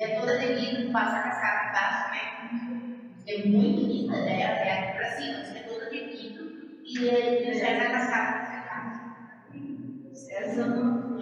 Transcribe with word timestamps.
É 0.00 0.20
toda 0.20 0.38
de 0.38 0.46
vidro, 0.54 0.92
passa 0.92 1.16
a 1.18 1.22
cascata 1.22 1.68
embaixo, 1.68 2.10
né? 2.10 2.20
É 3.26 3.46
muito 3.46 3.80
linda, 3.80 4.16
né? 4.22 4.40
É 4.40 4.72
aqui 4.72 4.96
pra 4.96 5.10
cima, 5.10 5.38
é 5.56 5.62
toda 5.68 5.90
de 5.90 5.98
vidro 5.98 6.44
e 6.84 7.08
ele 7.08 7.54
já 7.54 7.66
é 7.68 7.86
a 7.86 7.90
cascata 7.90 8.32
pra 8.32 8.44
secar. 8.46 8.82
Essa 10.30 10.66
não. 10.66 11.18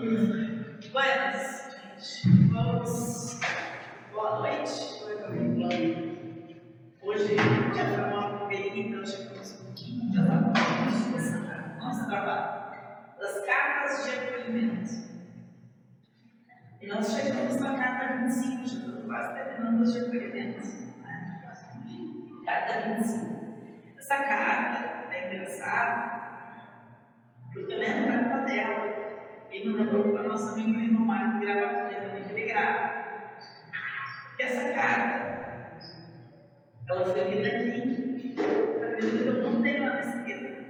Buenas, 0.93 1.68
gente. 1.99 2.53
Vamos. 2.53 3.41
Boa 4.12 4.41
noite. 4.41 5.03
Hoje 7.03 7.37
já 7.75 7.85
foi 7.85 8.05
uma 8.05 8.39
correria, 8.39 8.87
então 8.87 9.05
chegamos 9.05 9.53
um 9.53 9.64
pouquinho, 9.64 10.12
já 10.14 10.23
está 10.23 10.37
nosso 11.80 12.07
trabalho. 12.09 12.62
Das 13.19 13.45
cartas 13.45 14.05
de 14.05 14.32
nós 16.95 17.11
chegamos 17.11 17.56
na 17.59 17.74
carta 17.74 18.19
25, 18.19 18.66
já 18.66 18.77
estamos 18.77 19.06
quase 19.06 19.34
terminando 19.34 19.83
as 19.83 19.92
de 19.92 20.00
acolhimento. 20.00 20.60
Né? 21.02 21.42
Carta 22.45 22.80
25. 22.96 23.42
Essa 23.98 24.16
carta 24.16 25.14
é 25.14 25.34
engraçada, 25.34 26.23
porque 27.52 27.73
eu 27.73 27.78
lembro 27.78 28.12
a 28.12 28.19
carta 28.19 28.47
dela. 28.47 29.02
Ele 29.50 29.69
me 29.69 29.77
lembrou 29.78 30.12
que 30.12 30.19
a 30.19 30.23
nossa 30.23 30.52
amiga 30.52 30.80
irmã 30.80 31.00
Mário 31.00 31.41
grava 31.41 31.74
com 31.74 31.88
ele, 31.88 32.24
que 32.24 32.33
ele 32.33 32.47
grava. 32.48 33.02
Essa 34.38 34.72
carta, 34.74 35.78
ela 36.88 37.05
foi 37.06 37.24
lida 37.30 37.48
aqui. 37.48 38.34
Acredito 38.83 39.22
que 39.22 39.28
eu 39.28 39.42
não 39.42 39.62
tenho 39.62 39.84
ela 39.84 40.00
escrita. 40.00 40.62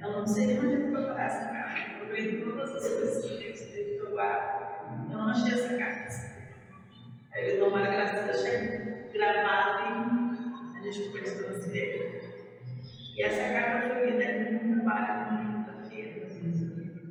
Eu 0.00 0.12
não 0.12 0.26
sei 0.26 0.58
onde 0.58 0.74
eu 0.74 0.80
vou 0.82 0.90
procurar 0.92 1.24
essa 1.26 1.48
carta. 1.48 1.92
Eu 1.92 1.98
procurei 1.98 2.42
todas 2.42 2.74
as 2.74 2.88
coisas 2.88 3.24
que 3.24 3.44
eu 3.44 3.50
escrito 3.52 4.00
que 4.00 4.06
eu 4.06 4.10
guardo. 4.10 4.61
Eu 5.22 5.26
não 5.26 5.34
achei 5.34 5.54
essa 5.54 5.78
carta. 5.78 6.10
Aí 7.32 7.44
ele 7.44 7.56
deu 7.58 7.68
uma 7.68 7.80
graça 7.80 8.22
de 8.22 8.26
deixar 8.26 9.08
gravado 9.12 10.34
e 10.74 10.88
a 10.88 10.90
gente 10.90 11.10
pôde 11.10 11.30
transcrever. 11.30 12.24
E 13.16 13.22
essa 13.22 13.52
carta 13.52 13.94
foi 13.94 14.10
lida 14.10 14.24
em 14.24 14.56
um 14.56 14.80
trabalho 14.80 15.32
no 15.32 15.64
quinta-feira. 15.64 16.26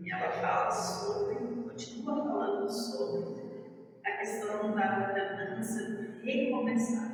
E 0.04 0.12
ela 0.12 0.30
fala 0.30 0.72
sobre, 0.72 1.36
continua 1.70 2.16
falando 2.26 2.70
sobre 2.70 3.72
a 4.06 4.12
questão 4.18 4.76
da 4.76 5.08
ordenança 5.08 6.18
recomeçar. 6.22 7.12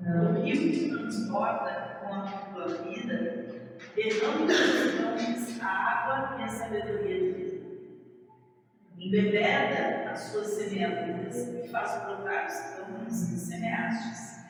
O 0.00 0.42
rio 0.42 0.56
que 0.56 0.90
transborda 0.90 1.98
com 2.00 2.14
a 2.14 2.22
tua 2.22 2.68
vida, 2.84 3.46
derrama 3.96 4.44
os 4.44 5.54
a 5.64 5.66
água 5.66 6.38
e 6.38 6.42
a 6.42 6.48
sabedoria 6.48 7.32
de. 7.32 7.33
Embebeda 9.04 10.10
as 10.10 10.18
suas 10.20 10.46
semeaduras 10.46 11.36
e 11.36 11.68
faz 11.68 12.04
brotar 12.04 12.46
os 12.46 12.54
campos 12.54 13.24
que 13.28 13.38
semeastes. 13.38 14.44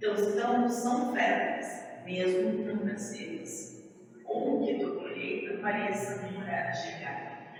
Teus 0.00 0.34
campos 0.34 0.72
são 0.72 1.14
férteis, 1.14 1.84
mesmo 2.04 2.64
não 2.64 2.84
nasceres, 2.84 3.88
ou 4.24 4.64
que 4.64 4.80
tua 4.80 4.96
colheita 4.96 5.62
pareça 5.62 6.18
demorar 6.26 6.70
a 6.70 6.72
chegar. 6.72 7.54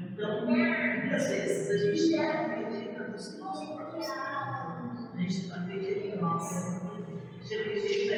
Então, 0.00 0.46
muitas 0.46 1.28
vezes 1.28 1.70
a 1.70 1.94
gente 1.94 2.16
não 2.16 2.30
acredita 2.30 3.08
nos 3.08 3.38
nossos 3.38 3.68
próprios 3.76 4.06
a 4.08 5.16
gente 5.16 5.46
não 5.46 5.56
acredita 5.56 6.06
em 6.06 6.16
nós, 6.16 6.82
a 6.82 7.44
gente 7.44 7.54
acredita 7.54 8.14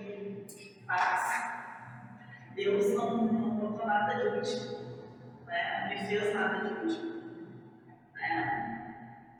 em 0.00 0.46
paz. 0.86 1.48
Deus 2.54 2.94
não, 2.94 3.26
não 3.26 3.50
botou 3.50 3.86
nada 3.86 4.14
de 4.14 4.38
último, 4.38 4.87
né? 5.48 5.88
me 5.88 6.06
fez 6.06 6.34
nada 6.34 6.64
de 6.64 6.74
último. 6.74 7.22
Né? 8.14 9.38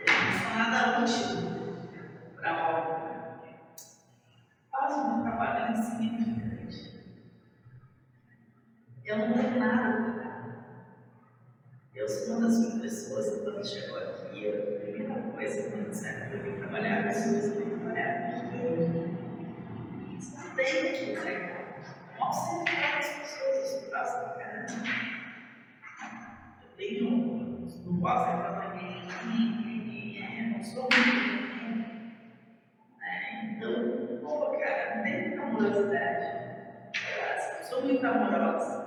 Ele 0.00 0.12
não 0.12 0.38
fez 0.38 0.56
nada 0.56 1.00
útil 1.00 2.36
para 2.36 2.50
a 2.50 2.78
obra. 2.78 3.40
Faz 4.70 4.96
um 4.96 5.22
trabalho 5.22 5.72
insignificante. 5.72 7.00
Eu 9.04 9.18
não 9.18 9.32
tenho 9.32 9.58
nada 9.58 10.02
para 10.02 10.22
dar. 10.22 10.40
Eu 11.94 12.08
sou 12.08 12.36
uma 12.36 12.48
das 12.48 12.80
pessoas 12.80 13.29
muito 38.00 38.06
amorosa. 38.06 38.80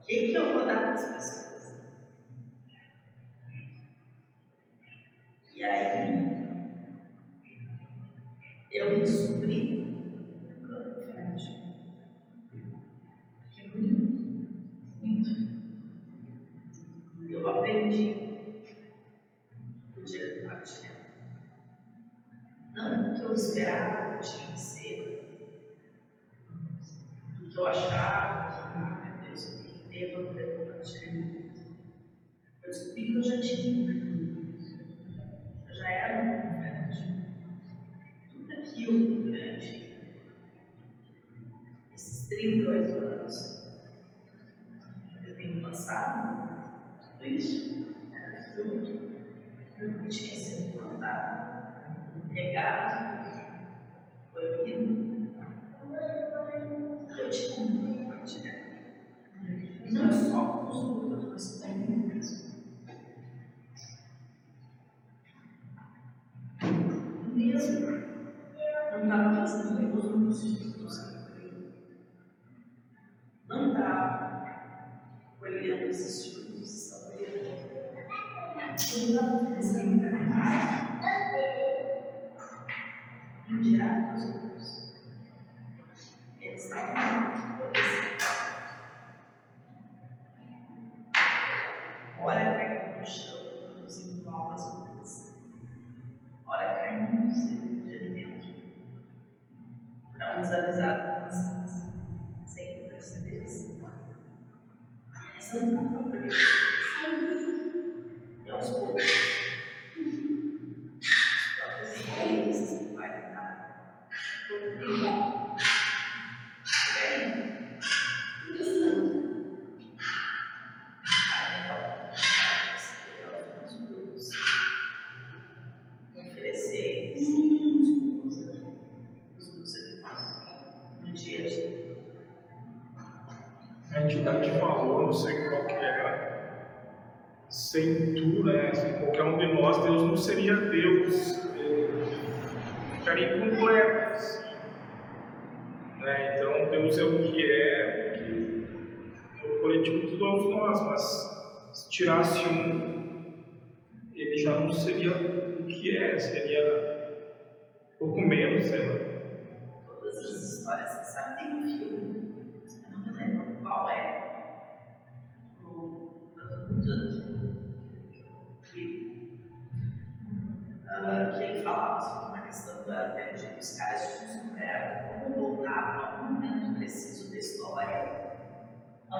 O 0.00 0.06
que, 0.06 0.28
que 0.28 0.34
eu 0.34 0.52
vou 0.52 0.66
dar 0.66 0.78
para 0.78 0.92
as 0.92 1.04
pessoas? 1.04 1.74
E 5.54 5.64
aí, 5.64 6.36
eu 8.70 8.98
me 8.98 9.06
supri 9.06 9.85
passado, 45.86 46.48
tudo 47.12 47.26
isso 47.26 47.94
era 48.12 48.42
fruto 48.42 48.92
do 49.78 50.02
que 50.02 50.08
tinha 50.08 50.34
sido 50.34 50.72
plantado, 50.72 51.62
regado, 52.32 53.06
colhido. 54.32 55.06
Eu 57.16 57.30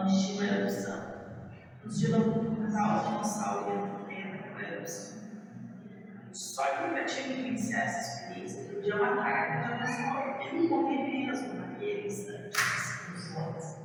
tinha 0.05 0.35
uma 0.35 0.45
erupção. 0.45 1.17
Nos 1.85 2.01
de 2.01 2.07
dinossauro 2.07 4.11
ia 4.11 4.27
naquela 4.27 4.75
erupção. 4.75 5.17
Só 6.33 6.67
que 6.67 6.89
nunca 6.89 7.05
tinha 7.05 7.29
que 7.29 7.35
vivenciar 7.35 7.83
essa 7.83 8.25
experiência, 8.25 8.75
podia 8.75 8.97
matar 8.97 9.63
cada 9.63 9.77
dinossauro, 9.77 10.43
ele 10.43 10.69
não 10.69 10.83
morrer 10.83 11.27
mesmo 11.27 11.55
naquele 11.55 12.07
instante, 12.07 12.59
nos 13.11 13.37
outros. 13.37 13.77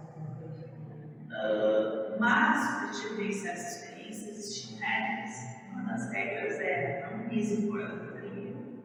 Uh, 1.30 2.20
mas, 2.20 2.78
para 2.78 2.90
te 2.90 3.16
vivenciar 3.16 3.54
essa 3.54 3.86
experiência, 3.86 4.30
existiam 4.32 4.80
regras. 4.80 5.52
Uma 5.72 5.84
das 5.84 6.12
regras 6.12 6.60
era 6.60 7.18
não 7.18 7.30
pise 7.30 7.70
fora 7.70 7.88
do 7.88 8.12
trilho. 8.12 8.84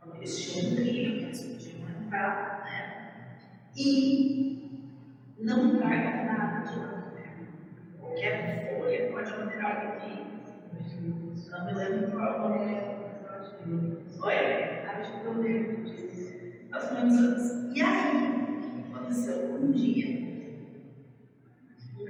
Quando 0.00 0.16
eles 0.16 0.56
um 0.56 0.74
trilho, 0.74 1.22
eles 1.22 1.42
podiam 1.42 1.88
entrar, 1.90 2.64
né? 2.64 3.38
E 3.76 4.57
não 5.38 5.76
traga 5.76 6.24
nada 6.24 6.68
de 6.68 6.78
lá 6.78 7.12
Qualquer 7.98 8.78
folha 8.78 9.12
pode 9.12 9.32
alterar 9.32 9.86
aqui. 9.86 10.26
Não 11.50 11.64
me 11.64 11.72
lembro 11.72 12.10
qual 12.10 12.24
é 12.24 12.36
o 12.36 12.48
nome. 12.48 13.98
Oi? 14.22 14.34
Acho 14.86 15.20
que 15.20 15.26
eu 15.26 15.32
lembro 15.40 15.84
disso. 15.84 16.34
Muitos 16.70 17.18
anos. 17.18 17.76
E 17.76 17.82
aí, 17.82 18.92
aconteceu 18.92 19.54
um 19.54 19.70
dia 19.70 20.28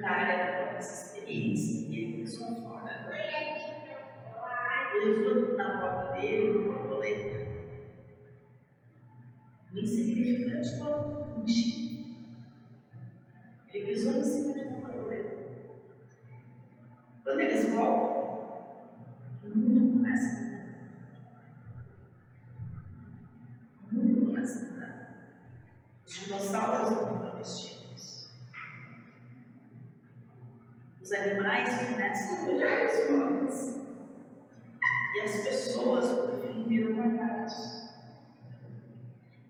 cara 0.01 0.71
com 0.71 0.77
essa 0.79 1.17
experiência 1.17 1.89
e 1.89 1.97
ele 1.97 2.17
pensou 2.19 2.55
fora. 2.63 3.09
Ele 4.95 5.23
foi 5.23 5.57
na 5.57 5.79
porta 5.79 6.21
dele, 6.21 6.53
no 6.53 6.73
borboleta. 6.73 7.49
O 9.73 9.79
insignificante 9.79 10.79
foi 10.79 10.93
um 10.93 11.45
Ele 13.73 13.87
pisou 13.87 14.15
em 14.15 14.25
cima 14.25 14.55
de 14.55 14.61
uma 14.61 14.89
borboleta. 14.89 15.37
Quando 17.23 17.41
eles 17.41 17.69
voltam, 17.75 18.79
o 19.45 19.49
mundo 19.59 19.93
começa 19.93 20.39
a 20.39 20.43
mudar. 20.43 20.69
O 23.93 23.95
mundo 23.95 24.27
começa 24.27 24.59
a 24.59 24.71
mudar. 24.71 25.35
Os 26.07 26.15
dinossauros 26.15 26.95
vão 26.95 27.19
para 27.19 27.31
vestir. 27.37 27.79
Os 31.03 31.13
animais 31.13 31.69
começam 31.89 32.39
a 32.39 32.51
olhar 32.51 32.87
as 32.87 33.07
formas. 33.07 33.79
E 35.15 35.21
as 35.21 35.33
pessoas, 35.43 36.07
por 36.07 36.41
fim, 36.41 36.65
viram 36.65 36.97
guardados. 36.97 37.89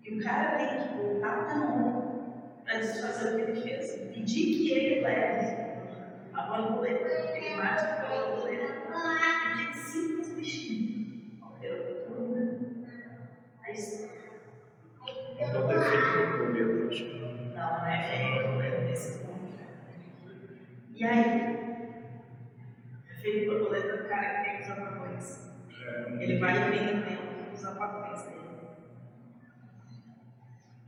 E 0.03 0.13
o 0.13 0.23
cara 0.23 0.57
tem 0.57 0.67
que 0.67 0.97
voltar 0.97 1.45
para 1.45 1.59
honra 1.59 2.08
para 2.69 2.79
desfazer 2.81 3.33
o 3.33 3.35
que 3.35 3.41
ele 3.51 3.61
fez. 3.61 3.95
Pedir 4.13 4.57
que 4.57 4.71
ele 4.71 5.01
leve 5.01 5.57
a 6.33 6.41
borboleta, 6.43 7.31
que 7.31 7.45
ele 7.45 7.55
mate 7.55 7.83
a 7.83 8.07
borboleta. 8.07 8.73
Porque 8.83 9.69
é 9.69 9.73
simples 9.73 10.33
bichinho. 10.33 11.39
Morreu 11.39 12.05
tudo. 12.05 12.85
Aí 13.63 13.73
está. 13.73 14.07
Então 15.39 15.67
tem 15.67 15.79
feito 15.79 16.37
borboleta. 16.37 16.69
Não, 17.55 17.79
não 17.79 17.87
é 17.87 18.03
feio 18.03 18.43
borboleta 18.43 18.81
nesse 18.81 19.25
ponto. 19.25 19.59
E 20.93 21.03
aí, 21.03 21.57
feito 23.19 23.51
borboleta 23.51 23.97
do 23.97 24.09
cara 24.09 24.43
que 24.43 24.49
tem 24.49 24.61
os 24.61 24.69
apagões. 24.69 25.49
É. 25.87 26.23
Ele 26.23 26.37
vai 26.37 26.69
vendendo 26.69 27.51
os 27.51 27.65
apagões 27.65 28.21
dele. 28.23 28.39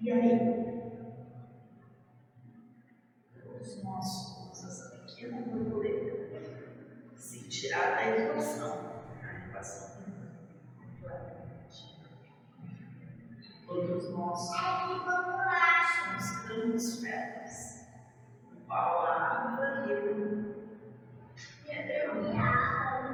E 0.02 0.12
aí, 0.12 0.61
os 4.02 4.48
nossos, 4.48 4.64
essa 4.66 4.98
pequena 5.06 5.42
borboleta, 5.42 7.16
se 7.16 7.48
tirar 7.48 7.96
da 7.96 8.18
equação, 8.18 9.04
a 9.22 9.48
equação 9.48 10.02
completamente. 10.80 12.02
Todos 13.68 14.10
nós 14.10 14.40
somos 15.96 16.48
grandes 16.48 16.96
pedras 16.98 17.82
palavra 18.68 19.86
e 19.88 19.94
o 19.94 20.52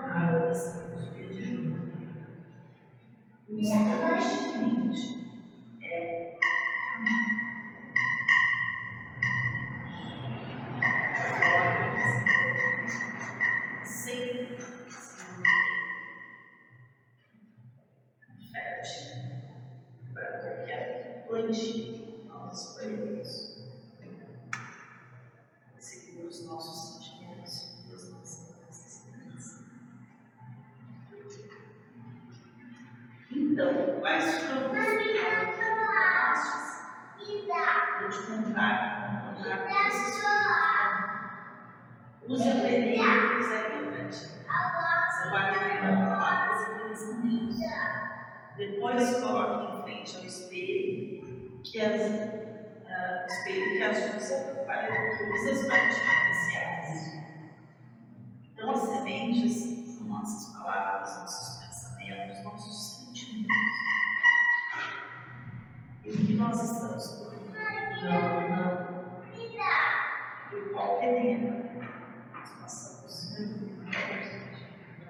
água 0.09 0.51
estamos 0.51 1.09
pedindo. 1.09 1.77
Constantemente 3.47 5.23
é 5.23 5.26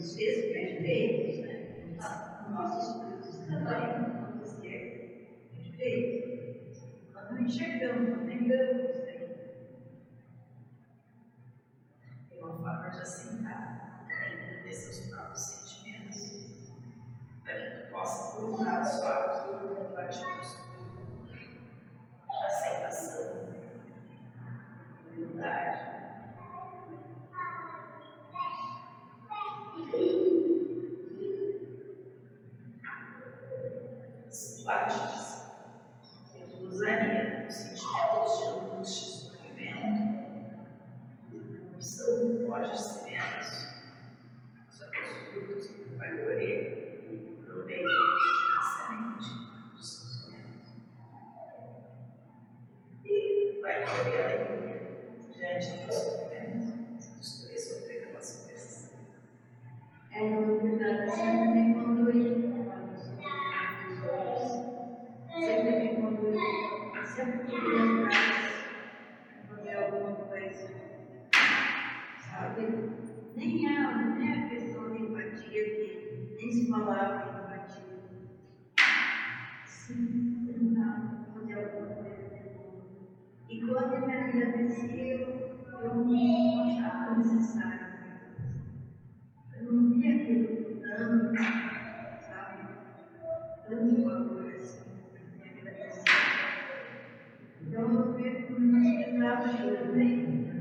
os 0.00 0.12
seus 0.12 0.46
predileitos, 0.46 1.40
né? 1.40 1.66
nos 2.48 2.54
nossos 2.54 2.88
estudos 2.88 3.46
também. 3.46 4.09
absolutely 99.30 100.59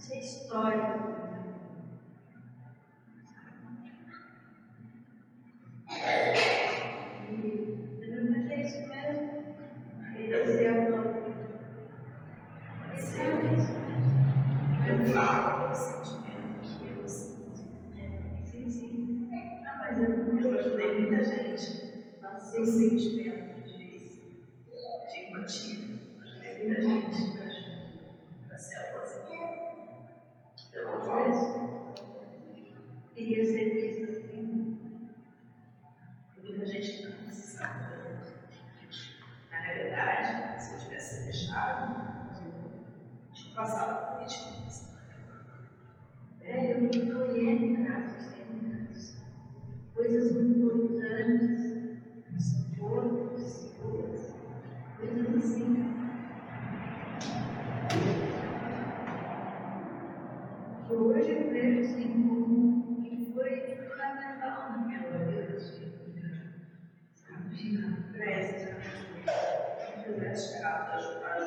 essa 0.00 0.14
é 0.14 0.18
história. 0.18 1.09
desesperado 70.30 70.84
de 70.84 70.90
tá 70.90 70.96
ajudar 70.96 71.39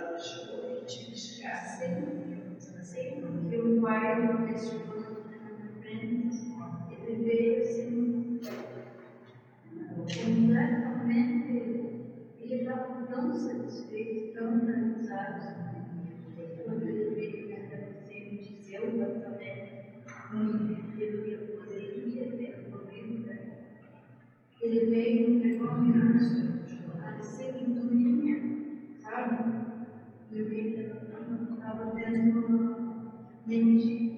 Entendi. 33.54 34.12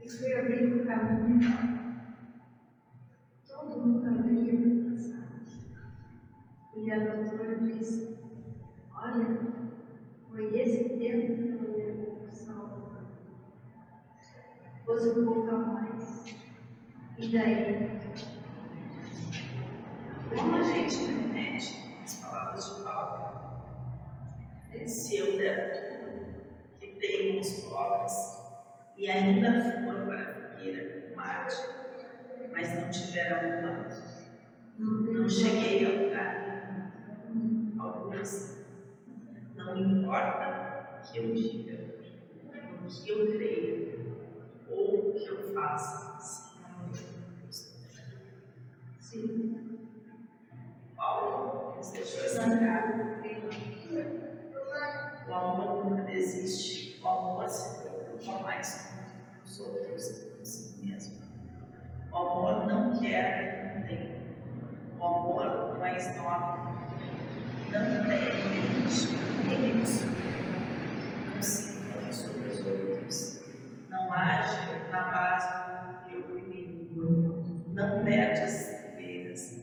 e 0.00 0.08
fui 0.08 0.32
abrindo 0.34 0.84
o 0.84 0.86
caminho. 0.86 1.40
Todo 3.44 3.80
mundo 3.80 4.06
abria 4.06 4.56
para 4.56 4.92
passagem 4.92 5.72
E 6.76 6.92
a 6.92 6.98
doutora 7.00 7.56
disse: 7.56 8.08
Olha, 8.94 9.36
foi 10.30 10.56
esse 10.56 10.96
tempo 10.96 11.42
que 11.42 11.50
eu 11.50 11.76
levou 11.76 12.20
para 12.20 12.30
Salvador. 12.30 13.04
Pôs 14.84 15.06
um 15.08 15.24
pouco 15.24 15.50
a 15.50 15.58
mais. 15.58 16.36
E 17.18 17.32
daí? 17.32 17.95
Se 24.88 25.16
eu 25.16 25.36
der 25.36 26.16
que 26.78 26.86
tenho 26.86 27.38
aos 27.38 27.50
pobres 27.64 28.12
e 28.96 29.10
ainda 29.10 29.82
for 29.84 30.06
para 30.06 30.22
a 30.22 30.34
fogueira 30.34 31.08
com 31.08 31.16
Marte, 31.16 31.56
mas 32.52 32.74
não 32.74 32.90
tiver 32.90 33.32
alguma, 33.32 33.88
não 34.78 35.28
cheguei 35.28 35.84
a 35.84 36.04
lugar. 36.04 36.46
Alguns, 37.78 38.64
não 39.54 39.76
importa 39.76 40.98
o 40.98 41.12
que 41.12 41.18
eu 41.18 41.34
diga, 41.34 41.94
o 42.82 42.86
que 42.86 43.10
eu 43.10 43.26
creio, 43.32 44.16
ou 44.70 45.10
o 45.10 45.14
que 45.14 45.26
eu 45.26 45.52
faça, 45.52 46.06
Sim. 48.98 49.82
Paulo 50.96 51.76
nos 51.76 51.92
deixou 51.92 52.24
essa 52.24 52.58
carta. 52.58 53.16
O 55.36 55.38
amor 55.38 55.84
nunca 55.84 56.02
desiste, 56.04 56.98
o 57.02 57.08
amor 57.08 57.46
se 57.46 57.82
preocupa 57.82 58.42
mais 58.42 58.90
com 58.90 59.44
os 59.44 59.60
outros 59.60 60.08
que 60.08 60.30
com 60.30 60.44
si 60.44 60.82
mesmo. 60.82 61.18
O 62.10 62.16
amor 62.16 62.66
não 62.66 62.98
quer 62.98 63.74
que 63.74 63.78
não 63.78 63.86
tem. 63.86 64.16
O 64.98 65.04
amor 65.04 65.78
mais 65.78 66.16
nobre 66.16 66.72
não 67.70 68.06
tem 68.06 68.18
limite, 68.54 69.08
limite. 69.44 70.06
Não 71.34 71.42
se 71.42 71.80
impõe 71.80 72.12
sobre 72.12 72.48
os 72.48 72.66
outros. 72.66 73.42
Não 73.90 74.10
age 74.10 74.56
na 74.90 75.02
base 75.02 76.10
do 76.10 76.16
eu 76.16 76.38
inimigo. 76.38 77.44
Não 77.74 78.02
perde 78.04 78.40
as 78.40 78.96
vidas. 78.96 79.54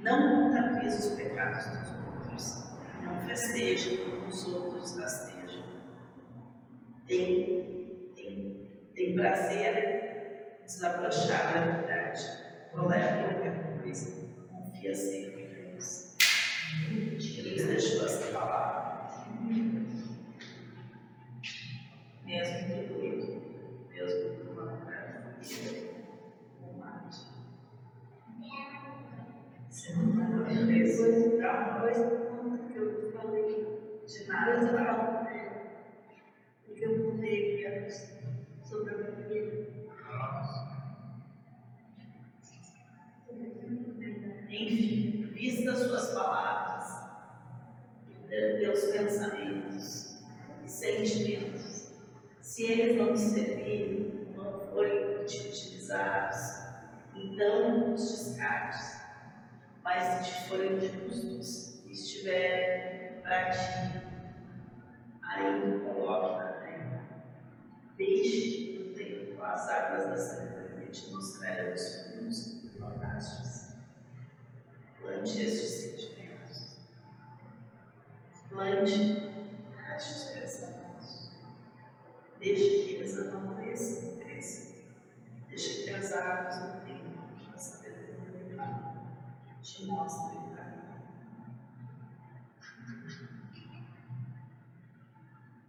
Não 0.00 0.42
contabiliza 0.42 0.98
os 0.98 1.16
pecados 1.16 1.64
dos 1.64 1.76
outros. 1.76 2.01
Não 3.32 3.38
festeja 3.38 3.96
como 3.96 4.26
os 4.28 4.46
outros 4.46 4.94
festejam. 4.94 5.64
Tem, 7.06 8.12
tem, 8.14 8.90
tem 8.94 9.14
prazer 9.14 10.60
desabrochar 10.66 11.56
a 11.56 11.60
verdade. 11.60 12.20
Tolera 12.72 13.32
qualquer 13.32 13.80
coisa. 13.80 14.36
Confia 14.50 14.94
sempre 14.94 15.51
eles 52.72 52.96
não 52.96 53.12
te 53.12 53.20
servirem, 53.20 54.28
não 54.34 54.60
forem 54.72 55.20
utilizados, 55.20 56.62
então 57.14 57.94
os 57.94 58.00
descartes. 58.00 59.02
Mas 59.84 60.26
se 60.26 60.48
forem 60.48 60.80
justos 60.80 61.84
e 61.84 61.92
estiverem 61.92 63.20
para 63.20 63.50
ti, 63.50 64.02
aí 65.22 65.80
coloque 65.80 66.38
na 66.38 66.52
terra. 66.52 67.04
Deixe 67.96 68.78
no 68.78 68.94
tempo 68.94 69.42
as 69.42 69.68
águas 69.68 70.06
da 70.06 70.16
sabedoria 70.16 70.86
te 70.86 71.10
mostrarão 71.10 71.74
os 71.74 72.06
frutos 72.06 72.70
plantastes. 72.76 73.76
Plante 75.00 75.42
estes 75.42 75.70
sentimentos. 75.70 76.76
Plante 78.48 79.32
estes 79.96 80.24
pensamentos. 80.30 80.61
Deixe 82.42 82.70
que 82.70 82.94
eles 82.94 83.16
amadureçam 83.16 84.14
e 84.14 84.24
cresçam. 84.24 84.74
Deixe 85.48 85.84
que 85.84 85.90
as 85.90 86.12
árvores 86.12 86.74
no 86.74 86.80
tempo 86.84 87.52
da 87.52 87.56
sabedoria 87.56 88.58
te 89.62 89.86
mostrem 89.86 90.38
o 90.38 90.56
caminho. 90.56 90.82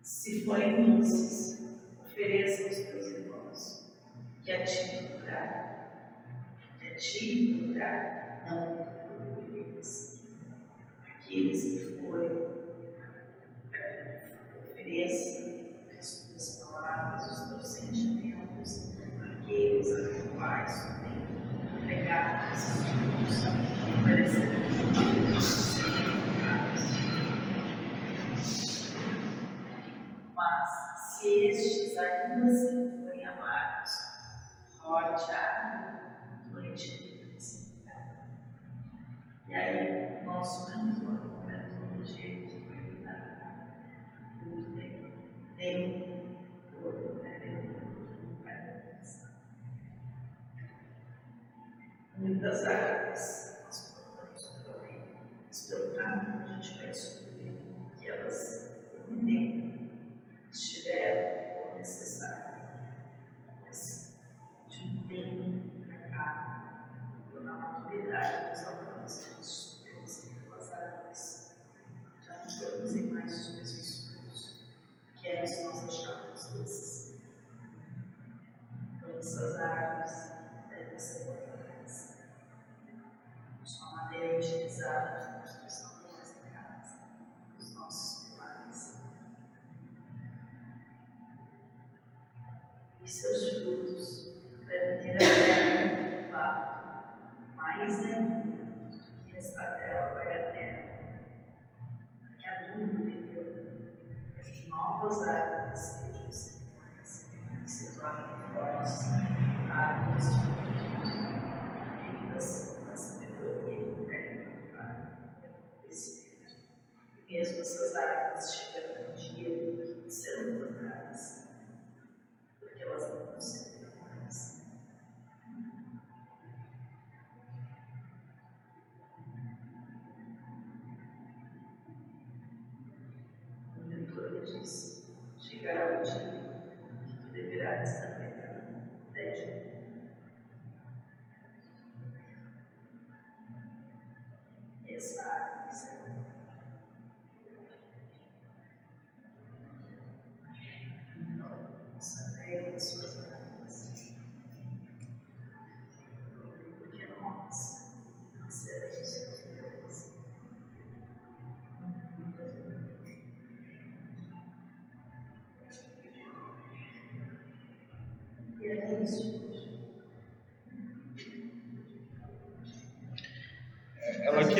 Se 0.02 0.44
forem 0.44 0.98
doces, 0.98 1.62
ofereça 2.02 2.64
aos 2.64 2.76
teus 2.76 3.06
irmãos, 3.06 3.94
que 4.44 4.52
a 4.52 4.64
ti 4.64 5.14
lugar, 5.14 6.18
que 6.80 6.88
a 6.88 6.96
ti 6.96 7.54
lugar, 7.54 8.48
não 8.50 9.56
eles. 9.56 10.24
Aqueles 11.06 11.62
que 11.62 11.93
a 56.06 56.60
gente 56.60 56.78
vai 56.80 56.88
descobrir 56.90 57.52
que 58.00 58.08
elas 58.10 58.72
nem 59.10 59.73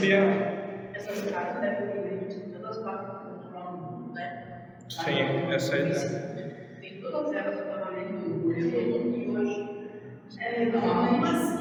queria. 0.04 0.92
Essas 0.94 1.32
cartas 1.32 1.62
devem 1.62 2.28
de 2.28 2.36
todas 2.52 2.78
as 2.78 2.84
partes 2.84 3.08
do 3.24 4.14
né? 4.14 4.68
Sim, 4.90 5.52
essa 5.52 5.76
é 5.76 5.80
a 5.80 5.88
ideia. 5.88 6.78
Tem 6.82 7.02
todas 7.02 7.34
elas 7.34 7.62
provavelmente 7.62 8.30
do 8.30 8.52
livro 8.52 9.12
de 9.12 9.30
hoje. 9.30 9.90
É, 10.40 10.66
não, 10.66 10.92
há 10.92 11.10
umas 11.12 11.56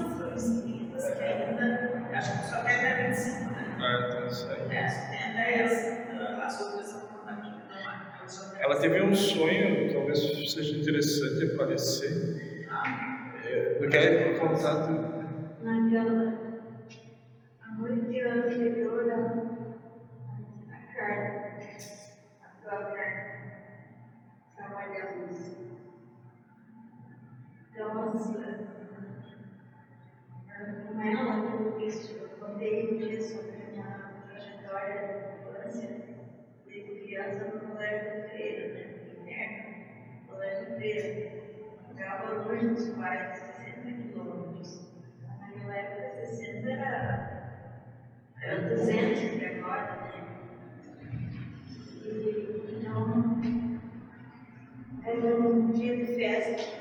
que 0.62 1.22
ainda. 1.22 2.09
Acho 2.12 2.42
que 2.42 2.48
só 2.48 2.57
tem 2.64 2.74
até 2.74 3.09
25, 3.09 3.50
né? 3.52 3.76
Ah, 3.81 4.09
então 4.09 4.26
isso 4.26 4.48
aí. 4.50 4.76
É, 4.76 4.88
só 4.88 5.11
tem 5.11 5.18
até 5.31 5.62
essa. 5.62 6.02
As 6.44 6.61
outras. 6.61 6.90
Então, 6.90 7.37
tem 7.37 8.61
Ela 8.61 8.76
teve 8.81 9.02
um 9.02 9.14
sonho, 9.14 9.92
talvez 9.92 10.18
seja 10.52 10.78
interessante 10.78 11.55
aparecer, 11.55 12.68
Ah, 12.70 13.33
é, 13.44 13.74
do 13.78 13.88
que 13.88 13.96
é 13.96 14.35
contado. 14.38 14.90
naquela 15.62 16.42
a 17.61 17.74
noite 17.78 18.20
anterior 18.20 19.11
à 19.11 19.16
à 20.72 20.94
carne, 20.94 21.38
a 22.42 22.48
tua 22.62 22.85
carne, 22.92 23.52
trabalhamos. 24.57 25.37
Então, 28.12 28.20
assim, 28.20 28.37
com 30.87 31.01
ela, 31.01 31.51
eu 31.51 31.72
fiz, 31.79 32.11
eu 32.11 32.29
contei 32.38 32.92
um 32.92 32.96
dia 32.98 33.18
sobre 33.22 33.57
a 33.57 33.70
minha 33.70 34.12
trajetória 34.29 35.01
de 35.09 35.48
infância, 35.48 35.88
desde 36.66 37.01
criança 37.01 37.44
no 37.46 37.70
colégio 37.70 38.11
de 38.12 38.29
freira, 38.29 38.75
né, 38.75 38.85
interno, 39.18 40.27
colégio 40.27 40.66
de 40.66 40.75
freira. 40.75 41.33
Jogava 41.88 42.33
longe 42.33 42.66
dos 42.66 42.88
pais, 42.90 43.38
60 43.57 43.92
quilômetros. 44.03 44.83
Naquela 45.40 45.75
época, 45.75 46.27
60 46.27 46.70
era, 46.70 47.27
era 48.42 48.61
200 48.61 49.20
de 49.38 49.44
agora, 49.46 49.96
né? 50.03 50.22
E, 52.05 52.77
então, 52.77 53.40
era 55.03 55.40
um 55.40 55.72
dia 55.72 55.96
de 55.96 56.14
festa, 56.14 56.71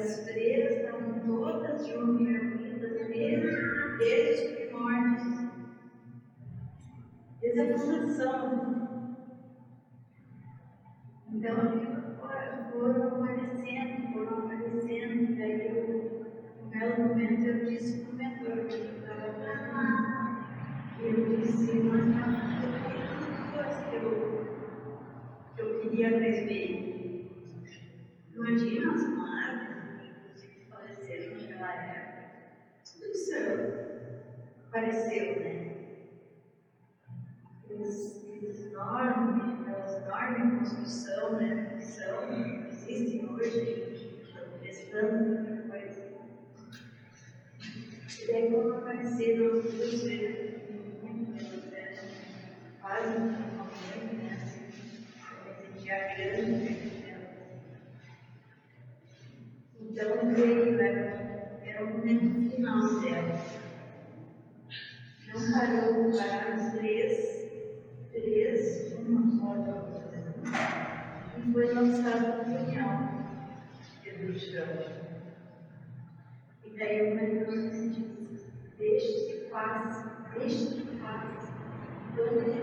as 0.00 0.24
freiras 0.24 0.76
estavam 0.76 1.20
todas 1.26 1.86
juntas, 1.86 2.24
reunidas, 2.24 2.92
desde, 3.08 3.96
desde 3.98 4.30
os 4.30 4.42
primórdios. 4.52 5.46
Desde 7.40 7.60
a 7.60 7.78
fundação. 7.78 8.80
Então, 11.32 11.56
foram- 12.68 13.16
aparecendo, 13.18 14.12
foram 14.12 14.38
aparecendo, 14.40 15.36
daí 15.36 15.68
eu, 15.68 16.10
no 16.60 16.68
belo 16.68 17.08
momento, 17.08 17.46
eu 17.46 17.64
disse 17.64 17.98
para 18.00 18.10
o 18.10 18.16
mentor 18.16 18.66
que 18.66 18.82
estava 18.98 19.30
para 19.34 19.60
eu 20.98 21.24
disse, 21.24 21.72
mas 21.74 22.06
não, 22.06 23.52
coisa 23.52 23.84
que 23.90 23.96
eu, 23.96 24.40
que 25.56 25.62
eu 25.62 25.80
queria 25.80 26.08
rever. 26.18 26.89
Imagina 26.89 26.89
em 40.38 40.58
construção, 40.58 41.36
né? 41.36 41.76
Que 41.76 41.84
são, 41.84 42.30
existem 42.70 43.28
hoje, 43.28 44.24
testando 44.62 45.24
muita 45.24 45.62
coisa. 45.68 46.00
E 48.20 48.26
daí 48.26 48.50
quando 48.50 48.74
apareceram 48.74 49.58
as 49.58 49.64
duas 49.64 50.02
vezes, 50.02 50.60
elas 51.02 51.72
eram 51.72 52.04
quase 52.80 53.16
uma 53.16 53.64
mãe, 53.64 54.18
né? 54.18 54.30
Sentia 55.62 56.14
grande 56.14 56.52
delas. 57.00 57.30
Então 59.80 60.34
veio, 60.34 60.80
era, 60.80 61.60
era 61.64 61.84
o 61.84 61.90
momento 61.90 62.50
final 62.50 63.00
dela. 63.00 63.40
Não 65.32 65.52
parou, 65.52 66.10
pararam 66.12 66.70
três, 66.76 67.12
três, 68.12 68.92
uma 68.98 69.30
só. 69.38 69.79
E 71.36 71.52
foi 71.52 71.72
lançado 71.72 72.40
um 72.40 72.44
punhal 72.44 73.10
pelo 74.02 74.38
chão. 74.38 74.66
E 76.64 76.78
daí 76.78 77.12
o 77.12 77.14
me 77.14 77.90
disse, 77.90 78.46
deixe 78.78 79.26
que 79.26 79.48
passe, 79.50 80.04
deixe 80.38 80.66
que 80.66 80.96
passe. 80.98 81.52
Ele 82.16 82.40
me 82.40 82.60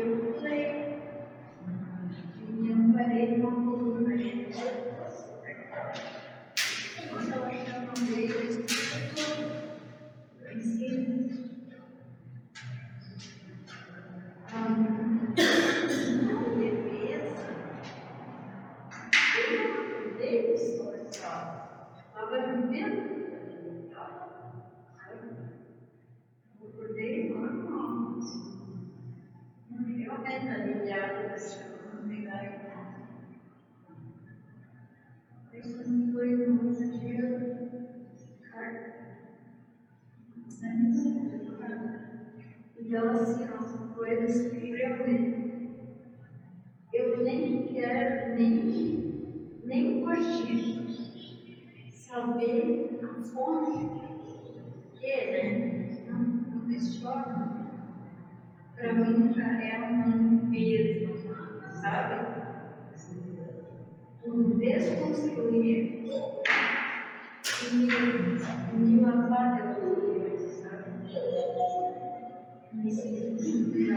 eu 0.00 0.32
pulei. 0.34 0.98
E 2.40 2.70
eu 2.70 2.92
parei 2.94 3.38
numa 3.38 3.67
Para 58.78 58.92
mim 58.92 59.32
já 59.34 59.60
é 59.60 59.78
uma 59.78 60.06
limpeza, 60.06 61.12
sabe? 61.80 62.38
um 64.24 64.58
desconstruir 64.58 66.04
e 67.72 68.76
me 68.76 69.00
lavar 69.00 69.56
de 69.56 69.80
coisa, 69.80 70.48
sabe? 70.62 70.90
Me 72.72 72.92
sentir 72.92 73.87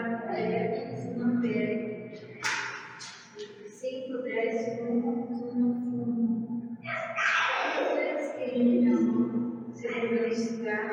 quatro 0.00 0.28
mulheres, 0.28 1.16
não 1.16 1.40
pega. 1.40 2.10
Cinco, 3.66 4.22
dez, 4.22 4.82
minutos 4.82 5.54
no 5.54 5.74
fundo. 5.74 6.78
Às 6.86 7.94
vezes 7.94 8.32
que 8.34 8.42
ele 8.42 8.88
não 8.88 9.74
se 9.74 9.88
beneficiar, 9.88 10.90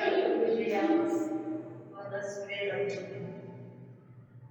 hoje 0.00 0.70
elas, 0.70 1.30
quando 1.92 2.14
as 2.14 2.46
feiras, 2.46 2.92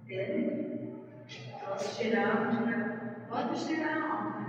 entende? 0.02 0.92
Elas 1.64 1.98
tiravam, 1.98 2.66
né? 2.66 3.16
Pode 3.28 3.66
tirar. 3.66 4.46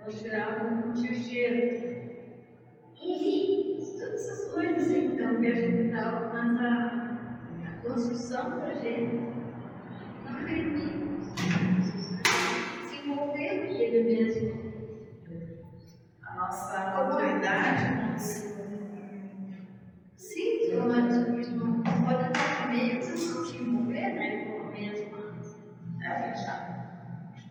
Elas 0.00 0.20
tiravam, 0.20 0.70
não 0.70 0.92
tinha 0.94 1.14
cheiro. 1.14 1.94
Enfim, 3.02 3.76
todas 3.98 4.28
essas 4.28 4.54
coisas 4.54 4.90
então 4.90 5.40
que 5.40 5.46
a 5.46 5.54
gente 5.54 5.90
dá, 5.90 6.30
mas 6.32 6.60
a 6.60 6.93
construção 7.84 8.64
acredita. 8.64 9.34
Se 12.88 12.96
envolver 12.96 13.66
com 13.66 13.74
ele 13.74 14.02
mesmo. 14.04 14.74
A 16.22 16.34
nossa 16.34 16.78
autoridade 16.96 18.14
Sim, 20.16 20.72
não 20.72 21.82
pode 21.82 22.26
estar 22.26 22.62
comigo 22.62 23.02
se 23.02 23.32
não 23.32 23.44
se 23.44 23.56
envolver, 23.56 24.14
né? 24.14 24.44
Mesma. 24.72 25.18
é 26.02 26.34
já. 26.34 26.56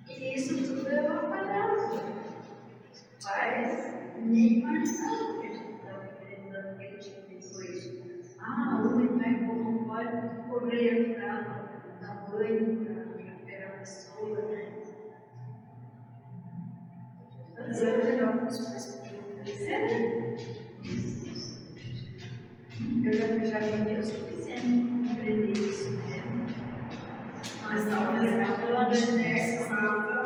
E 0.09 0.35
isso 0.35 0.57
tudo 0.57 0.89
é 0.89 1.01
uma 1.01 1.29
palhaça. 1.29 2.03
Mas 3.23 3.93
nem 4.17 4.59
imaginava 4.59 5.42
correr 10.63 11.15
para 11.15 11.41
dar 11.99 12.25
banho, 12.31 12.85
para 12.85 13.35
pegar 13.45 13.67
a 13.67 13.79
pessoa, 13.79 14.41
né? 14.49 14.63
Mas 17.57 17.81
eu 17.81 18.01
já 18.01 18.33
não 18.33 18.49
Sério? 18.49 20.37
Eu 23.03 23.13
já, 23.13 23.45
já 23.45 23.57
aprendi 23.57 23.99
o 23.99 24.03
suficiente 24.03 25.03
para 25.03 25.13
aprender 25.13 25.51
isso 25.51 25.91
mesmo. 25.91 26.47
Mas 27.63 27.87
é 27.87 27.91
pela 28.65 28.83
inércia, 28.95 29.69
não. 29.69 30.23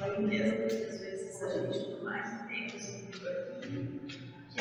Não, 0.00 0.22
mesmo, 0.26 0.64
às 0.64 1.00
vezes 1.00 1.42
a 1.42 1.48
gente 1.48 1.78
por 1.94 2.04
mais 2.04 2.28
tempo 2.48 2.76
assim, 2.76 3.08
aqui, 3.12 4.58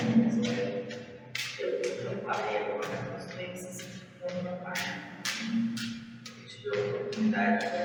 eu, 1.59 2.17
parei 2.23 2.66
a 7.37 7.76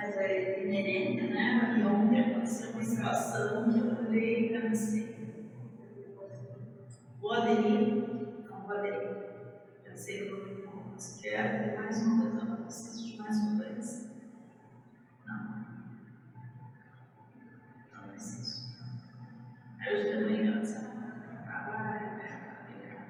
Mas 0.00 0.16
é 0.16 0.64
inerente, 0.64 1.26
né? 1.26 1.76
E 1.76 1.82
ontem 1.82 2.20
aconteceu 2.20 2.70
uma 2.70 2.82
situação 2.84 3.68
que 3.68 3.80
eu 3.80 3.96
falei, 3.96 4.56
eu 4.56 4.68
não 4.68 4.74
sei. 4.76 5.16
Vou 7.20 7.32
aderir? 7.32 8.06
Não 8.48 8.60
vou 8.60 8.76
aderir. 8.76 9.16
Pensei 9.82 10.28
que 10.28 10.30
eu 10.30 10.66
não 10.66 10.92
mas 10.92 11.20
quero 11.20 11.76
mais 11.76 12.06
uma 12.06 12.24
lesão, 12.24 12.48
eu 12.48 12.64
preciso 12.64 13.08
de 13.08 13.18
mais 13.18 13.36
uma 13.38 13.56
doença. 13.56 14.12
Não. 15.26 15.66
Não 17.92 18.08
preciso. 18.10 18.72
Aí 19.80 19.96
hoje 19.96 20.16
de 20.16 20.24
manhã, 20.24 20.64
sabe? 20.64 21.44
Trabalho, 21.44 22.16
né? 22.18 23.06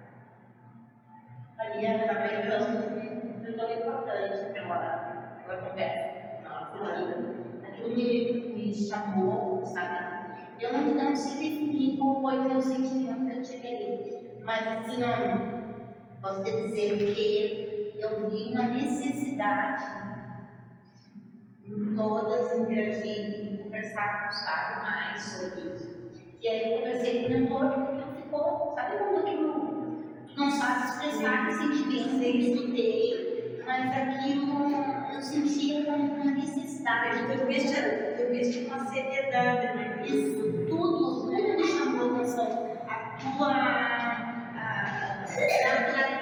Maria 1.55 2.09
também 2.09 2.51
foi 2.51 3.57
muito 3.57 3.83
importante 3.83 4.53
pela, 4.55 5.37
pela 5.45 5.69
conversa. 5.69 6.08
Nossa, 6.79 7.67
aquilo 7.67 7.97
me, 7.97 8.55
me 8.55 8.75
chamou, 8.75 9.65
sabe? 9.65 10.09
Eu 10.61 10.73
não, 10.73 10.95
não 10.95 11.17
sei 11.17 11.51
definir 11.51 11.99
qual 11.99 12.21
foi 12.21 12.39
o 12.39 12.49
meu 12.49 12.61
sentimento 12.61 13.27
que 13.27 13.37
eu 13.37 13.43
tive 13.43 13.69
ali, 13.69 14.43
mas 14.45 14.67
assim, 14.67 15.03
ó, 15.03 16.21
posso 16.21 16.45
dizer 16.45 17.15
que 17.15 17.95
eu 17.99 18.31
vi 18.31 18.53
uma 18.53 18.65
necessidade 18.65 19.85
em 21.65 21.95
todas 21.95 22.59
interagir 22.59 23.55
e 23.55 23.59
conversar 23.59 24.23
com 24.23 24.29
os 24.31 24.41
pais 24.45 24.83
mais 24.83 25.23
sobre 25.23 25.75
isso. 25.75 25.99
E 26.41 26.49
aí 26.49 26.73
eu 26.73 26.79
conversei 26.79 27.23
com 27.23 27.27
o 27.27 27.31
mentor, 27.31 27.65
eu 27.65 28.23
ficou, 28.23 28.75
sabe 28.75 28.99
quando 28.99 29.19
aquilo 29.19 29.59
não 30.37 30.51
sabe 30.51 30.87
expressar 30.87 31.47
que 31.47 31.55
sentimento 31.55 32.23
eu 32.23 32.37
estudei, 32.37 33.18
mas 33.69 33.93
aquilo 33.93 34.73
eu 35.13 35.23
sentia 35.23 35.85
como 35.85 36.15
uma 36.15 36.25
necessidade. 36.25 37.21
Eu 37.31 37.47
vejo, 37.47 37.75
eu 37.75 38.31
vejo 38.31 38.67
uma 38.67 38.87
seriedade, 38.87 39.77
né? 39.77 40.03
Isso 40.07 40.65
tudo, 40.67 41.21
tudo 41.21 41.33
me 41.33 41.65
chamou 41.65 42.15
a 42.15 42.15
atenção. 42.17 42.73
A 42.89 42.95
tua 43.21 43.53
a, 44.57 45.27
naturalidade, 45.27 46.18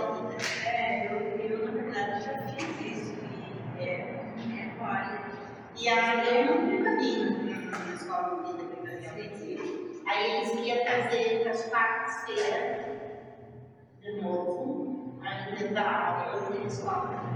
de 0.00 1.06
eu, 1.06 1.16
eu 1.38 1.66
na 1.66 1.72
verdade 1.72 2.24
já 2.24 2.32
fiz 2.48 2.98
isso 2.98 3.14
e 3.78 3.82
é, 3.82 3.90
é 3.90 4.78
válido. 4.78 5.30
E 5.76 5.88
aí 5.88 6.46
eu 6.46 6.60
nunca 6.62 6.96
vi 6.96 7.12
na 7.70 7.94
escola 7.94 8.34
unida 8.34 8.64
que 8.68 9.52
eu. 9.52 10.00
Aí 10.06 10.36
eles 10.36 10.52
iam 10.66 10.84
trazer 10.84 11.48
as 11.48 11.64
quartas-feiras 11.70 12.90
de 14.00 14.20
novo, 14.20 15.20
da 15.72 16.06
aula 16.06 16.40
da. 16.80 17.30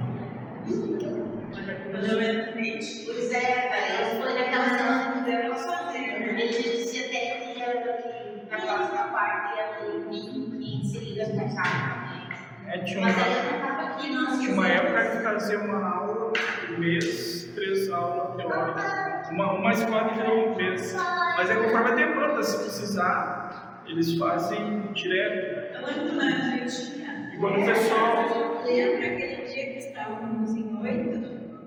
Quando 1.91 2.07
eu 2.07 2.47
no 2.47 2.55
leite, 2.55 3.05
Pois 3.07 3.33
é, 3.33 3.71
aí 3.71 4.21
foi 4.21 4.35
naquela 4.35 4.69
semana 4.71 5.15
não 5.15 5.23
deram 5.23 5.55
fazer, 5.55 6.35
disse 6.37 7.05
até 7.05 7.39
que 7.39 7.55
que 7.55 8.51
na 8.51 8.57
próxima 8.59 9.05
quarta 9.09 9.55
ia 9.57 9.67
ter 9.79 10.09
20, 10.09 10.51
15 10.59 10.99
ligas 10.99 11.29
pra 11.29 11.45
cá. 11.55 11.94
É, 12.75 12.79
tinha 12.79 12.99
uma, 12.99 13.09
não 13.09 14.23
não. 14.33 14.41
tinha 14.41 14.53
uma 14.53 14.69
época 14.69 15.05
que 15.17 15.23
fazia 15.23 15.59
uma 15.61 15.89
aula 15.97 16.33
por 16.67 16.79
mês, 16.79 17.49
três 17.55 17.89
aulas 17.91 18.37
teóricas. 18.37 19.31
Uma, 19.31 19.53
uma 19.53 19.73
escola 19.73 20.09
que 20.09 20.15
virou 20.19 20.49
um 20.53 20.57
mês. 20.57 20.93
Mas 21.37 21.51
é 21.51 21.55
conforme 21.55 21.91
a 21.91 21.95
demanda, 21.95 22.43
se 22.43 22.59
precisar, 22.59 23.83
eles 23.87 24.19
fazem 24.19 24.93
direto. 24.93 25.77
Eu 25.77 25.87
lembro, 25.87 26.17
né, 26.17 26.25
a 26.27 26.57
gente. 26.59 27.05
E 27.35 27.39
quando 27.39 27.61
o 27.63 27.65
pessoal. 27.65 28.63
Lembra 28.65 29.07
aquele 29.07 29.37
dia 29.47 29.73
que 29.73 29.79
estávamos 29.79 30.51
em 30.51 30.77
oito? 30.83 31.19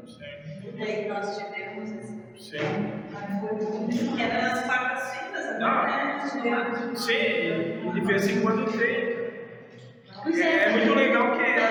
Sim, 0.07 0.67
E 0.67 0.71
daí 0.77 1.07
nós 1.07 1.37
tivemos 1.37 1.89
esse. 1.89 2.21
sim. 2.37 2.57
Muito 3.41 4.15
Que 4.15 4.21
era 4.21 4.41
nas 4.49 4.65
quartas-feiras, 4.65 5.59
Não. 5.59 5.83
né? 5.83 6.91
Sim, 6.95 7.13
e 7.13 7.91
de 7.93 8.01
vez 8.01 8.27
em 8.27 8.41
quando 8.41 8.65
tem. 8.77 9.06
Pois 10.27 10.39
É, 10.41 10.65
é 10.65 10.71
muito 10.71 10.93
legal 10.93 11.31
que 11.31 11.37
né? 11.37 11.69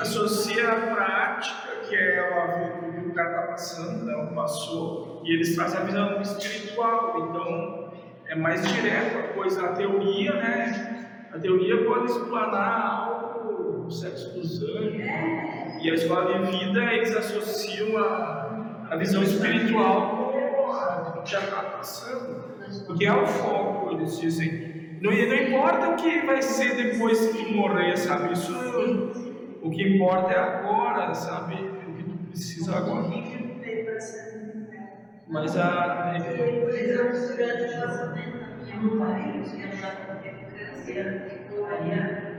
associa 0.00 0.72
a 0.72 0.94
prática, 0.94 1.68
que 1.86 1.94
é 1.94 2.22
o 2.22 2.92
que 2.92 3.08
o 3.08 3.14
cara 3.14 3.30
está 3.30 3.42
passando, 3.42 4.04
né, 4.06 4.16
o 4.16 4.34
passou, 4.34 5.20
e 5.22 5.34
eles 5.34 5.54
trazem 5.54 5.80
a 5.80 5.84
visão 5.84 6.22
espiritual, 6.22 7.28
então 7.28 7.92
é 8.26 8.34
mais 8.34 8.66
direto 8.66 9.18
a 9.18 9.34
coisa, 9.34 9.66
a 9.66 9.72
teoria, 9.74 10.32
né? 10.34 11.28
A 11.34 11.38
teoria 11.38 11.84
pode 11.84 12.06
explanar 12.06 13.08
algo 13.08 13.84
do 13.84 13.90
sexo 13.90 14.32
dos 14.32 14.62
anjos, 14.62 15.04
e 15.82 15.90
a 15.90 15.94
escola 15.94 16.38
de 16.38 16.58
vida 16.58 16.84
eles 16.94 17.14
associam 17.14 17.98
a, 17.98 18.86
a 18.90 18.96
visão 18.96 19.22
espiritual 19.22 20.32
com 21.12 21.22
que 21.22 21.30
já 21.30 21.40
está 21.40 21.62
passando, 21.62 22.44
porque 22.86 23.04
é 23.04 23.12
o 23.12 23.26
foco, 23.26 23.92
eles 23.92 24.18
dizem. 24.18 24.76
Não, 25.00 25.10
não 25.10 25.36
importa 25.36 25.88
o 25.90 25.96
que 25.96 26.20
vai 26.26 26.40
ser 26.42 26.74
depois 26.76 27.28
que 27.28 27.52
morrer, 27.54 27.96
sabe? 27.96 28.32
Isso 28.32 28.52
o 29.62 29.70
que 29.70 29.82
importa 29.82 30.32
é 30.32 30.38
agora, 30.38 31.12
sabe? 31.14 31.54
O 31.54 31.94
que 31.94 32.04
tu 32.04 32.16
precisa 32.28 32.76
agora. 32.76 33.08
Mas 35.28 35.56
a. 35.56 36.14
E, 36.16 36.60
por 36.60 36.70
exemplo, 36.70 37.36
durante 37.36 37.64
o 37.64 37.80
casamento 37.80 38.38
da 38.38 38.76
minha 38.76 38.94
mãe, 38.94 39.42
tinha 39.42 39.72
já 39.72 39.90
com 39.96 40.16
câncer, 40.56 41.48
ficou 41.48 41.66
aí, 41.66 41.90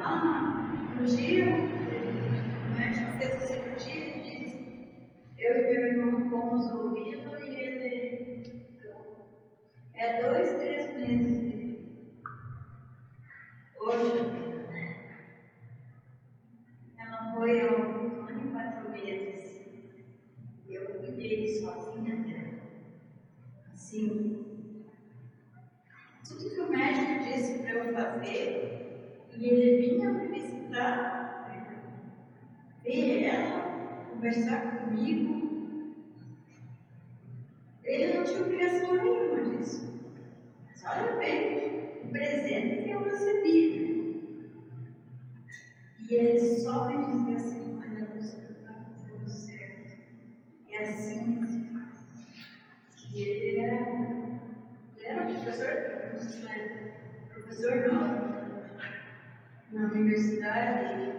ah, 0.02 0.72
um 1.00 1.04
dia, 1.04 1.46
o 1.46 2.80
médico 2.80 3.12
fez 3.18 3.36
a 3.36 3.40
cirurgia 3.40 4.16
e 4.16 4.22
disse, 4.22 4.58
eu 5.38 5.58
e 5.58 5.64
meu 5.64 5.88
irmão 5.88 6.30
fomos 6.30 6.72
ouvindo 6.72 7.38
e 7.44 7.56
ele, 7.56 8.44
é 9.96 10.22
dois, 10.22 10.50
três 10.54 10.98
meses. 10.98 11.37
Hoje, 13.88 14.18
ela 16.98 17.32
e 18.38 18.52
quatro 18.52 18.90
meses. 18.90 19.62
Eu 20.68 20.84
cuidei 20.96 21.48
sozinha. 21.48 22.22
Assim, 23.72 24.36
tudo 26.28 26.50
que 26.50 26.60
o 26.60 26.70
médico 26.70 27.24
disse 27.24 27.60
para 27.60 27.72
eu 27.72 27.94
fazer, 27.94 28.76
e 29.38 29.48
ele 29.48 29.78
vinha 29.78 30.12
me 30.12 30.28
visitar, 30.28 31.48
ver 32.84 33.24
ela, 33.24 33.72
conversar 34.10 34.76
comigo. 34.76 35.48
Ele 37.86 38.18
não 38.18 38.26
tinha 38.26 38.42
obrigação 38.42 39.02
nenhuma 39.02 39.44
disso. 39.44 39.88
Mas 40.66 40.84
olha 40.84 41.16
bem, 41.16 41.77
presente 42.12 42.84
que 42.84 42.90
eu 42.92 43.04
recebi. 43.04 43.88
E 46.10 46.14
ele 46.14 46.40
só 46.40 46.88
me 46.88 47.06
dizia 47.06 47.36
assim, 47.36 47.78
olha, 47.80 48.06
você 48.16 48.38
está 48.52 48.74
fazendo 48.74 49.30
certo. 49.30 49.98
E 50.70 50.76
assim 50.76 51.46
se 51.46 51.74
faz. 51.74 53.14
E 53.14 53.22
ele 53.22 53.60
era, 53.60 53.76
ele 54.96 55.06
era 55.06 55.26
professor, 55.26 55.70
professor 57.34 57.76
não, 57.88 58.28
na 59.72 59.92
universidade. 59.92 61.17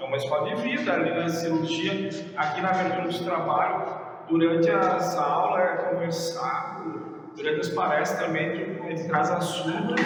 É 0.00 0.04
uma 0.04 0.16
escola 0.16 0.54
de 0.54 0.62
vida, 0.62 0.92
ali 0.92 1.10
na 1.14 1.28
cirurgia, 1.28 2.10
aqui 2.36 2.60
na 2.60 2.70
abertura 2.70 3.08
de 3.08 3.24
trabalho, 3.24 3.86
durante 4.28 4.70
as 4.70 5.16
aulas 5.16 5.62
é 5.62 5.76
conversado, 5.90 7.30
durante 7.36 7.60
as 7.60 7.68
palestras 7.70 8.20
também, 8.26 8.50
tu- 8.50 8.84
ele 8.84 9.04
traz 9.04 9.30
assuntos. 9.30 10.00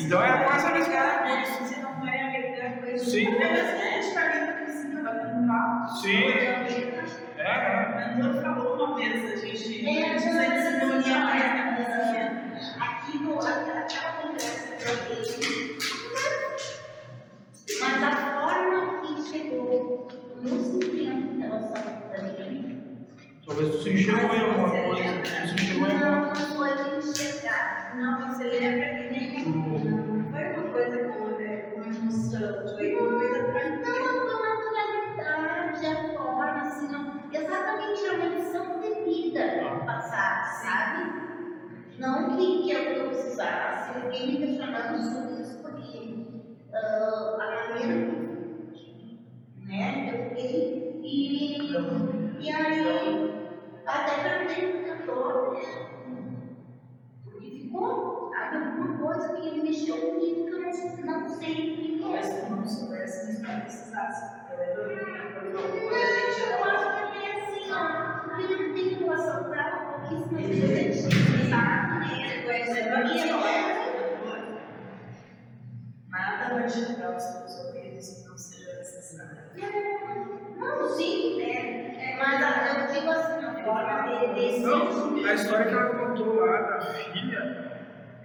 Então 0.00 0.22
é 0.22 0.44
quase 0.44 0.66
a 0.66 0.70
mesma 0.70 0.94
coisa. 0.94 1.64
Você 1.64 1.80
não 1.80 2.00
vai 2.00 2.20
agregar 2.20 2.78
coisa 2.80 3.04
Sim. 3.04 3.24
Gente 3.26 4.14
tá. 4.14 5.88
Sim, 6.02 6.24
é, 6.24 6.66
é. 7.38 8.14
O 8.18 8.22
Antônio 8.26 8.42
falou 8.42 8.74
uma 8.86 8.96
vez, 8.96 9.32
a 9.32 9.36
gente 9.46 9.88
É, 9.88 10.14
a 10.14 10.18
gente 10.18 10.20
se 10.20 10.78
reunia 10.78 11.18
mais 11.20 11.44
na 11.54 11.76
piscina. 11.76 12.84
Aqui 12.84 13.18
no 13.18 13.38
aquela 13.38 14.12
conversa 14.20 14.68
que 14.76 14.88
eu 14.88 15.22
dei, 15.22 15.78
mas 17.80 18.02
a 18.02 18.10
que 18.10 18.37
chegou 19.48 20.08
no 20.42 20.48
sentimento 20.60 21.34
em 21.34 21.40
relação 21.40 21.82
a 21.82 22.50
mim, 22.50 23.06
Talvez 23.46 23.70
tu 23.70 23.82
se 23.82 23.90
enxergou 23.90 24.36
em 24.36 24.40
alguma 24.40 24.70
coisa, 24.70 25.22
tu 25.22 25.48
se 25.48 25.54
enxergou 25.54 25.88
em 25.88 26.02
alguma 26.02 26.34
não 26.34 26.56
foi 26.56 26.98
enxergar. 26.98 27.96
Não, 27.96 28.28
você 28.28 28.44
lembra 28.44 28.86
que 28.88 29.10
nem 29.10 29.44
não 29.44 30.30
foi 30.30 30.52
uma 30.52 30.70
coisa 30.70 31.08
com, 31.08 31.40
é, 31.40 31.56
com 31.56 31.80
emoção, 31.80 32.76
foi 32.76 32.94
uma 32.94 33.18
coisa 33.18 33.42
Não, 33.42 33.52
tranquila. 33.52 33.98
a 33.98 34.56
naturalidade, 34.56 35.86
a 35.86 36.18
forma, 36.18 36.60
assim, 36.60 36.88
não, 36.88 37.22
exatamente 37.32 38.06
a 38.06 38.12
uma 38.12 38.26
lição 38.26 38.80
de 38.80 39.04
vida 39.04 39.82
passar, 39.86 40.44
sabe? 40.62 41.10
Não 41.98 42.36
que, 42.36 42.62
que 42.64 42.70
eu 42.72 43.08
precisasse, 43.08 43.98
ninguém 43.98 44.26
me 44.26 44.46
questionando 44.46 45.02
sobre 45.02 45.42
isso, 45.42 45.58
porque 45.62 46.26
ah, 46.74 47.36
a 47.40 47.72
maneira 47.72 48.17
né? 49.68 50.10
Eu 50.10 50.30
fiquei 50.30 51.00
e, 51.04 51.72
e 52.40 52.50
aí 52.50 53.30
até 53.86 54.22
perguntei 54.22 54.72
pro 54.72 54.84
cantor, 54.84 55.54
né? 55.54 55.62
Porque 57.24 57.50
ficou, 57.50 58.30
sabe, 58.30 58.56
alguma 58.56 58.98
coisa 58.98 59.28
que 59.34 59.46
ele 59.46 59.62
mexeu 59.62 59.96
comigo 59.96 60.46
que 60.46 60.52
eu 60.52 60.60
não, 60.60 60.72
sei 60.72 61.52
o 61.52 61.76
que 61.76 62.02
é. 62.02 62.08
Mas 62.08 62.50
não 62.50 62.66
soubesse, 62.66 63.26
mas 63.26 63.40
não 63.42 63.60
precisasse. 63.60 64.24
Não, 64.48 65.60
eu 65.60 65.92
que 67.12 67.26
é 67.26 67.42
assim, 67.42 67.70
ó. 67.70 68.18
Tem 70.08 70.52
gente. 70.52 71.02
Né? 71.02 71.48
É 72.20 72.48
é 72.48 72.80
é, 72.80 73.62
né? 73.66 74.60
Nada 76.08 76.54
vai 76.54 76.68
chegar 76.68 77.12
aos 77.12 77.22
seus 77.22 77.58
ouvidos. 77.66 78.27
Não, 84.68 85.24
a 85.24 85.34
história 85.34 85.66
que 85.66 85.72
ela 85.74 85.86
contou 85.94 86.34
lá 86.36 86.60
da 86.62 86.80
filha 86.80 87.72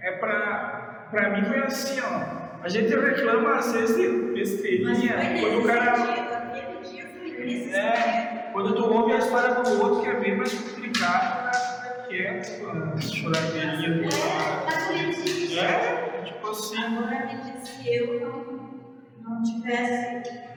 é 0.00 0.12
pra. 0.12 1.06
Pra 1.10 1.30
mim 1.30 1.44
foi 1.44 1.58
assim, 1.60 2.00
ó. 2.00 2.44
A 2.62 2.68
gente 2.68 2.94
reclama 2.94 3.56
às 3.56 3.72
vezes 3.72 3.96
de 3.96 4.08
besteirinha. 4.32 5.14
Quando 5.40 5.60
o 5.60 5.66
cara. 5.66 5.96
sentido, 5.96 6.84
sentido. 7.22 7.74
É, 7.76 8.50
quando 8.52 8.74
tu 8.74 8.84
ouve 8.92 9.12
a 9.12 9.18
história 9.18 9.54
do 9.62 9.82
outro 9.82 10.02
que 10.02 10.08
é 10.08 10.14
bem 10.20 10.36
mais 10.36 10.52
complicado, 10.54 11.24
o 11.24 11.44
cara 11.44 11.52
fica 11.52 12.08
quieto, 12.08 12.60
com 12.60 12.70
a 12.70 13.00
choradeirinha 13.00 13.90
do 13.90 14.02
lado. 14.02 14.86
Por 14.86 14.96
isso, 14.96 15.58
É, 15.60 16.22
tipo 16.24 16.50
assim. 16.50 16.84
Agora 16.84 17.26
me 17.26 17.52
diz 17.52 17.68
se 17.68 17.94
eu 17.96 18.20
não, 18.20 19.34
não 19.36 19.42
tivesse 19.42 20.54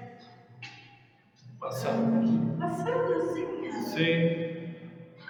Passando. 1.60 2.58
passado 2.60 3.14
assim 3.14 3.68
as, 3.68 3.86
Sim. 3.88 4.57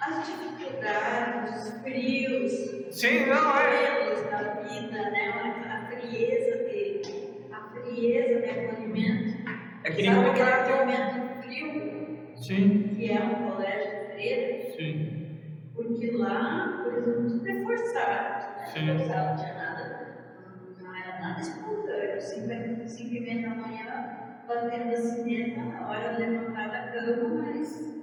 As 0.08 0.26
dificuldades, 0.26 1.66
os 1.66 1.82
frios, 1.82 2.94
Sim, 2.94 3.26
não, 3.26 3.58
é. 3.58 4.04
pelos 4.04 4.22
da 4.30 4.42
vida, 4.62 5.10
né? 5.10 5.28
A 5.68 5.86
frieza 5.86 6.64
de, 6.64 7.02
a 7.52 7.60
frieza 7.70 8.40
de 8.40 8.50
acolhimento. 8.50 9.38
É 9.84 9.90
que 9.90 10.02
cara 10.04 10.64
tem. 10.64 10.74
acolhimento 10.74 11.42
frio, 11.42 12.34
Sim, 12.36 12.94
que 12.96 13.10
é 13.12 13.22
um 13.22 13.50
colégio 13.50 13.90
de 14.16 14.72
sim. 14.76 15.14
Porque 15.74 16.10
lá, 16.12 16.82
por 16.82 16.94
exemplo, 16.94 17.28
tudo 17.28 17.48
é 17.48 17.62
forçado. 17.62 18.68
Sim. 18.72 18.86
Né? 18.86 18.98
Forçado, 18.98 19.28
não 19.28 19.36
tinha 19.36 19.54
nada, 19.54 20.08
não 20.80 20.96
era 20.96 21.20
nada 21.20 21.40
espontâneo. 21.40 22.18
E 22.98 23.20
meia 23.20 23.48
da 23.48 23.54
manhã, 23.54 24.08
batendo 24.46 24.94
assim 24.94 25.24
dentro, 25.24 25.68
na 25.68 25.88
hora 25.88 26.14
de 26.14 26.22
levantar 26.22 26.68
da 26.68 26.88
cama, 26.92 27.42
mas 27.44 27.97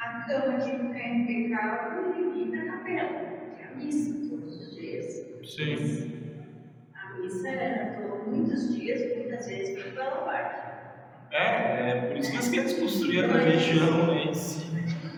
a 0.00 0.20
cama 0.20 0.58
que 0.58 0.70
ficar 0.70 1.08
impecável 1.08 2.14
e 2.16 2.42
ir 2.42 2.56
na 2.56 2.72
capela. 2.72 3.08
Tinha 3.56 3.70
missa 3.76 4.28
todos 4.28 4.60
os 4.60 4.76
dias. 4.76 5.26
Sim. 5.44 6.44
A 6.94 7.18
missa 7.18 7.48
era 7.48 8.00
todos, 8.00 8.26
muitos 8.28 8.74
dias, 8.74 9.16
muitas 9.16 9.46
vezes, 9.46 9.82
pela 9.82 10.10
parte. 10.22 10.68
É, 11.30 11.90
é 11.90 12.00
por 12.06 12.16
isso 12.16 12.50
que 12.50 12.58
eles 12.58 12.78
construíram 12.78 13.34
a 13.34 13.38
região 13.38 14.06
né, 14.06 14.24
em 14.24 14.34
si. 14.34 14.66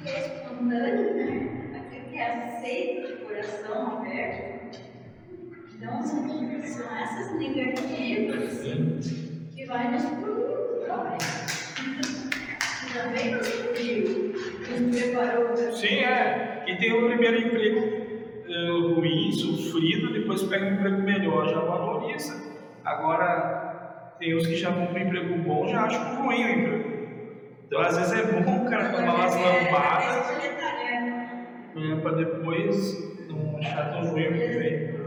é 0.07 0.21
espontâneo, 0.21 1.15
né? 1.15 1.77
Aquilo 1.77 2.05
que 2.07 2.19
é 2.19 2.45
aceito 2.45 3.07
de 3.07 3.25
coração 3.25 3.99
aberto. 3.99 4.81
Então, 5.77 6.03
são, 6.03 6.29
são 6.63 6.99
essas 6.99 7.39
negativas 7.39 8.53
Sim. 8.53 9.49
que 9.55 9.67
vai 9.67 9.93
nos 9.93 10.05
produzir 10.05 10.87
também. 10.87 11.19
Também 12.93 13.31
nos 13.37 13.47
para 13.47 14.60
Sim, 15.73 15.97
é. 16.01 16.63
Quem 16.65 16.77
tem 16.79 16.93
o 16.93 17.07
primeiro 17.07 17.39
emprego 17.39 17.81
eh, 18.49 18.95
ruim, 18.95 19.33
sofrido, 19.33 20.13
depois 20.13 20.43
pega 20.45 20.67
um 20.67 20.75
emprego 20.75 21.03
melhor, 21.03 21.49
já 21.49 21.61
valoriza. 21.61 22.51
Agora, 22.85 24.15
tem 24.19 24.35
os 24.35 24.47
que 24.47 24.57
já 24.57 24.71
vão 24.71 24.87
para 24.87 25.01
um 25.01 25.07
emprego 25.07 25.39
bom, 25.39 25.69
já 25.69 25.83
acham 25.83 26.25
ruim 26.25 26.45
o 26.45 26.49
emprego. 26.51 26.91
Então, 27.67 27.81
às 27.81 27.97
vezes 27.97 28.13
é 28.13 28.41
bom 28.43 28.67
o 28.67 28.71
cara 28.71 28.91
tomar 28.91 29.15
umas 29.15 29.35
lambadas 29.37 30.27
tarefa. 30.27 31.41
né, 31.75 32.01
para 32.03 32.17
depois 32.17 33.29
não 33.29 33.57
achar 33.59 33.93
tão 33.93 34.11
ruim 34.11 34.27
o 34.27 34.33
que 34.33 34.47
vem. 34.49 35.00